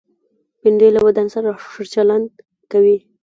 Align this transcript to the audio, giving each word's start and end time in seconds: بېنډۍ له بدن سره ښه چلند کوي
بېنډۍ 0.61 0.89
له 0.95 0.99
بدن 1.07 1.27
سره 1.35 1.49
ښه 1.69 1.83
چلند 1.93 2.27
کوي 2.71 2.97